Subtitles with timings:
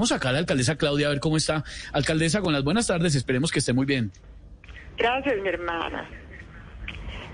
[0.00, 1.62] Vamos acá a la alcaldesa Claudia a ver cómo está.
[1.92, 4.10] Alcaldesa, con las buenas tardes, esperemos que esté muy bien.
[4.96, 6.08] Gracias, mi hermana.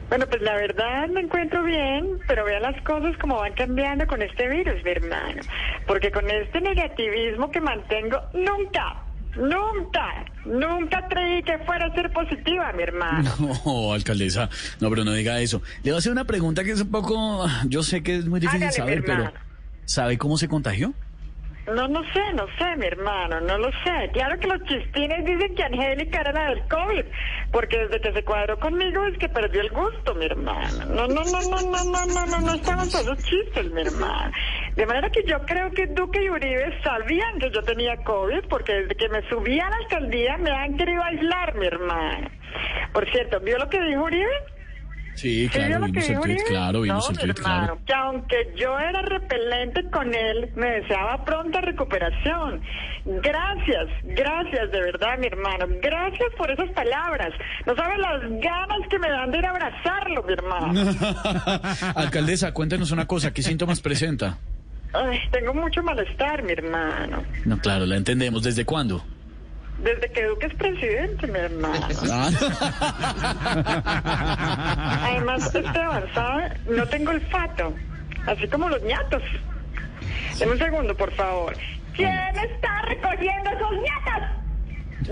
[0.09, 4.21] Bueno, pues la verdad me encuentro bien, pero vea las cosas como van cambiando con
[4.21, 5.43] este virus, mi hermano.
[5.87, 9.01] Porque con este negativismo que mantengo, nunca,
[9.37, 13.31] nunca, nunca creí que fuera a ser positiva, mi hermano.
[13.65, 15.63] No, alcaldesa, no, pero no diga eso.
[15.85, 18.41] Le voy a hacer una pregunta que es un poco, yo sé que es muy
[18.41, 19.33] difícil Hágale, saber, pero.
[19.85, 20.95] ¿sabe cómo se contagió?
[21.67, 24.11] No, no sé, no sé, mi hermano, no lo sé.
[24.13, 27.05] Claro que los chistines dicen que Angélica era la del COVID,
[27.51, 30.87] porque desde que se cuadró conmigo es que perdió el gusto, mi hermano.
[30.87, 34.33] No, no, no, no, no, no, no, no, no estaban todos chistes, mi hermano.
[34.77, 38.73] De manera que yo creo que Duque y Uribe sabían que yo tenía COVID, porque
[38.73, 42.31] desde que me subí a la alcaldía me han querido aislar, mi hermano.
[42.93, 44.56] Por cierto, ¿vio lo que dijo Uribe?
[45.17, 47.81] Sí, ¿Sí vio claro, vimos el tweet, claro, vimos no, el tweet, hermano, claro.
[47.87, 52.61] que aunque yo era repelente con él, me deseaba pronta recuperación.
[53.07, 55.67] Gracias, gracias de verdad, mi hermano.
[55.81, 57.33] Gracias por esas palabras.
[57.65, 60.93] No sabes las ganas que me dan de ir a abrazarlo, mi hermano.
[61.95, 64.39] Alcaldesa, cuéntenos una cosa, ¿qué síntomas presenta?
[64.93, 67.23] Ay, tengo mucho malestar, mi hermano.
[67.45, 68.43] No, claro, la entendemos.
[68.43, 69.03] ¿Desde cuándo?
[69.79, 71.87] Desde que Duque es presidente, mi hermano.
[72.11, 72.31] Ah.
[75.05, 76.51] Además, Esteban, ¿sabe?
[76.69, 77.75] No tengo olfato.
[78.27, 79.23] Así como los ñatos.
[80.39, 81.55] Deme un segundo, por favor.
[81.95, 84.23] ¿Quién está recogiendo esos ñatos?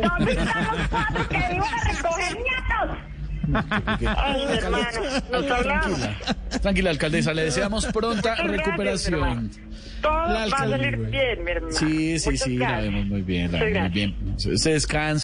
[0.03, 2.54] ¿Dónde están los cuatro que iban a recoger ñatos?
[4.17, 4.87] Ay, mi hermano,
[5.33, 5.99] nos hablamos.
[6.63, 9.51] Tranquila, alcaldesa, le deseamos pronta Muchas recuperación.
[10.03, 11.73] Todo La va a salir bien, mi hermano.
[11.75, 12.93] Sí, sí, Muchas sí, la gracias.
[12.93, 14.15] vemos muy bien, la vemos muy bien.
[14.59, 15.23] Se descansa.